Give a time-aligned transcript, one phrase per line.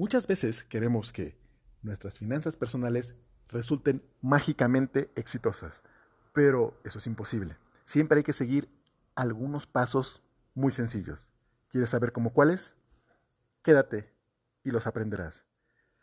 [0.00, 1.36] Muchas veces queremos que
[1.82, 3.14] nuestras finanzas personales
[3.48, 5.82] resulten mágicamente exitosas,
[6.32, 7.58] pero eso es imposible.
[7.84, 8.70] Siempre hay que seguir
[9.14, 10.22] algunos pasos
[10.54, 11.28] muy sencillos.
[11.68, 12.78] ¿Quieres saber cómo cuáles?
[13.60, 14.10] Quédate
[14.64, 15.44] y los aprenderás.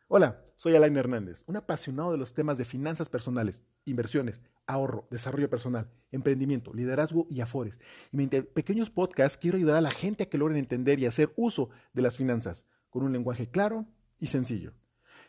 [0.09, 5.50] Hola, soy Alain Hernández, un apasionado de los temas de finanzas personales, inversiones, ahorro, desarrollo
[5.50, 7.79] personal, emprendimiento, liderazgo y afores.
[8.11, 11.34] Y mediante pequeños podcasts quiero ayudar a la gente a que logren entender y hacer
[11.36, 12.64] uso de las finanzas
[12.98, 13.86] con un lenguaje claro
[14.18, 14.74] y sencillo.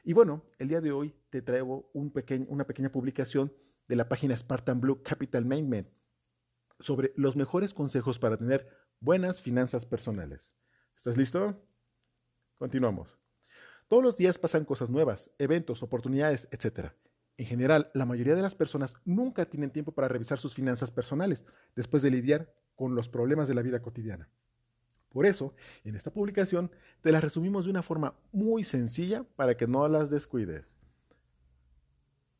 [0.02, 2.10] Y bueno, el día de hoy te traigo un
[2.48, 3.52] una pequeña publicación
[3.86, 5.86] de la página Spartan Blue Capital Management
[6.80, 10.54] sobre los mejores consejos para tener buenas finanzas personales.
[10.96, 11.62] ¿Estás listo?
[12.56, 13.18] Continuamos.
[13.86, 16.92] Todos los días pasan cosas nuevas, eventos, oportunidades, etc.
[17.36, 21.44] En general, la mayoría de las personas nunca tienen tiempo para revisar sus finanzas personales
[21.77, 24.30] después de lidiar con los problemas de la vida cotidiana.
[25.18, 29.66] Por eso, en esta publicación te las resumimos de una forma muy sencilla para que
[29.66, 30.77] no las descuides.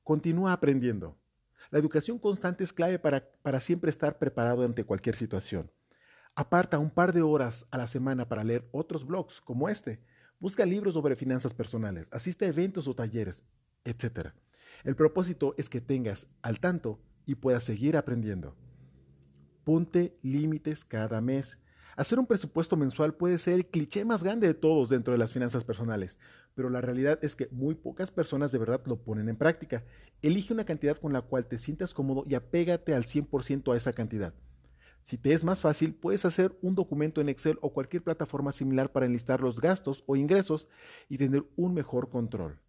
[0.05, 1.19] Continúa aprendiendo.
[1.73, 5.73] La educación constante es clave para, para siempre estar preparado ante cualquier situación.
[6.37, 10.01] Aparta un par de horas a la semana para leer otros blogs como este.
[10.39, 13.43] Busca libros sobre finanzas personales, asiste a eventos o talleres,
[13.83, 14.29] etc.
[14.85, 18.55] El propósito es que tengas al tanto y puedas seguir aprendiendo.
[19.65, 21.59] Ponte límites cada mes
[21.99, 25.33] Hacer un presupuesto mensual puede ser el cliché más grande de todos dentro de las
[25.33, 26.17] finanzas personales,
[26.55, 29.83] pero la realidad es que muy pocas personas de verdad lo ponen en práctica.
[30.23, 33.93] Elige una cantidad con la cual te sientas cómodo y apégate al 100% a esa
[33.93, 34.33] cantidad.
[35.03, 38.93] Si te es más fácil, puedes hacer un documento en Excel o cualquier plataforma similar
[38.93, 40.69] para enlistar los gastos o ingresos
[41.09, 42.61] y tener un mejor control.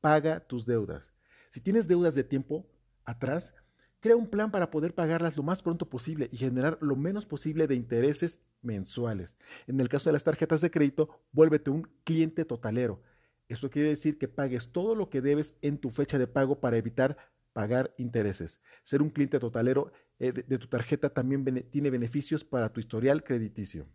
[0.00, 1.12] Paga tus deudas.
[1.50, 2.66] Si tienes deudas de tiempo
[3.04, 3.54] atrás,
[4.00, 7.66] Crea un plan para poder pagarlas lo más pronto posible y generar lo menos posible
[7.66, 9.36] de intereses mensuales.
[9.66, 13.02] En el caso de las tarjetas de crédito, vuélvete un cliente totalero.
[13.48, 16.78] Esto quiere decir que pagues todo lo que debes en tu fecha de pago para
[16.78, 17.16] evitar
[17.52, 18.60] pagar intereses.
[18.82, 23.86] Ser un cliente totalero eh, de, tu tarjeta también tiene beneficios para tu historial crediticio.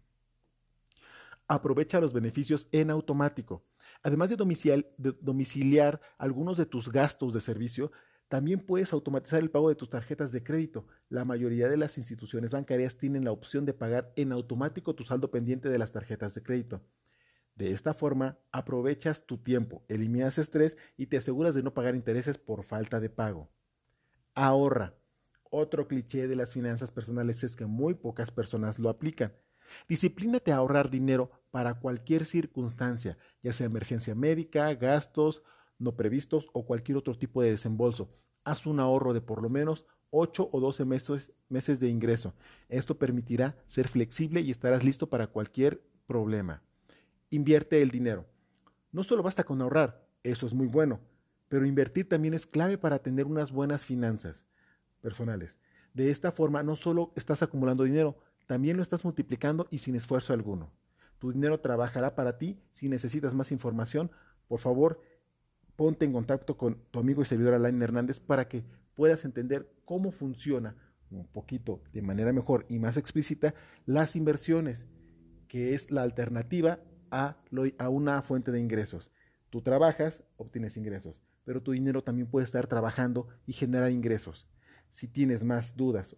[1.48, 3.64] Aprovecha los beneficios en automático.
[4.04, 4.36] Además de
[5.22, 7.92] domiciliar algunos de tus gastos de servicio,
[8.28, 10.88] también puedes automatizar el pago de tus tarjetas de crédito.
[11.10, 15.30] La mayoría de las instituciones bancarias tienen la opción de pagar en automático tu saldo
[15.30, 16.82] pendiente de las tarjetas de crédito.
[17.56, 22.38] De esta forma, aprovechas tu tiempo, eliminas estrés y te aseguras de no pagar intereses
[22.38, 23.50] por falta de pago.
[24.34, 24.96] Ahorra.
[25.52, 29.34] Otro cliché de las finanzas personales es que muy pocas personas lo aplican.
[29.88, 35.44] Disciplínate a ahorrar dinero para cualquier circunstancia, ya sea emergencia médica, gastos,
[35.78, 38.10] no previstos o cualquier otro tipo de desembolso.
[38.44, 42.34] Haz un ahorro de por lo menos 8 o 12 meses, meses de ingreso.
[42.70, 46.62] Esto permitirá ser flexible y estarás listo para cualquier problema.
[47.30, 48.26] Invierte el dinero.
[48.92, 51.02] No solo basta con ahorrar, eso es muy bueno,
[51.50, 54.46] pero invertir también es clave para tener unas buenas finanzas
[55.02, 55.60] personales.
[55.94, 60.34] De esta forma no solo estás acumulando dinero, también lo estás multiplicando y sin esfuerzo
[60.34, 60.72] alguno.
[61.20, 62.60] Tu dinero trabajará para ti.
[62.72, 64.12] Si necesitas más información,
[64.48, 65.02] por favor,
[65.76, 68.64] ponte en contacto con tu amigo y servidor Alain Hernández para que
[68.94, 70.76] puedas entender cómo funciona
[71.12, 73.54] un poquito de manera mejor y más explícita
[73.86, 74.86] las inversiones,
[75.48, 76.80] que es la alternativa
[77.12, 77.38] a,
[77.78, 79.12] a una fuente de ingresos.
[79.50, 84.48] Tú trabajas, obtienes ingresos, pero tu dinero también puede estar trabajando y generar ingresos.
[84.90, 86.16] Si tienes más dudas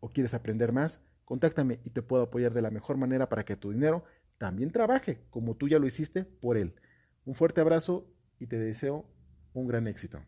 [0.00, 3.56] o quieres aprender más, contáctame y te puedo apoyar de la mejor manera para que
[3.56, 4.04] tu dinero
[4.38, 6.74] también trabaje como tú ya lo hiciste por él.
[7.24, 8.06] Un fuerte abrazo
[8.38, 9.04] y te deseo
[9.54, 10.20] un gran éxito.